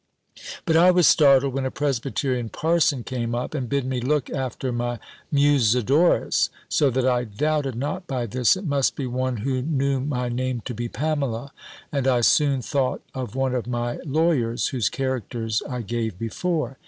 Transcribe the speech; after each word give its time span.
But 0.65 0.75
I 0.75 0.89
was 0.89 1.05
startled 1.05 1.53
when 1.53 1.63
a 1.67 1.69
Presbyterian 1.69 2.49
Parson 2.49 3.03
came 3.03 3.35
up, 3.35 3.53
and 3.53 3.69
bid 3.69 3.85
me 3.85 4.01
look 4.01 4.31
after 4.31 4.71
my 4.71 4.97
Musidorus 5.31 6.49
So 6.67 6.89
that 6.89 7.05
I 7.05 7.23
doubted 7.25 7.75
not 7.75 8.07
by 8.07 8.25
this, 8.25 8.57
it 8.57 8.65
must 8.65 8.95
be 8.95 9.05
one 9.05 9.37
who 9.45 9.61
knew 9.61 9.99
my 10.01 10.27
name 10.27 10.61
to 10.65 10.73
be 10.73 10.89
Pamela; 10.89 11.53
and 11.91 12.07
I 12.07 12.21
soon 12.21 12.63
thought 12.63 13.03
of 13.13 13.35
one 13.35 13.53
of 13.53 13.67
my 13.67 13.97
lawyers, 14.03 14.69
whose 14.69 14.89
characters 14.89 15.61
I 15.69 15.81
gave 15.83 16.17
before. 16.17 16.79